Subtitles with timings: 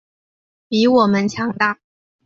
[0.67, 1.77] 比我们强大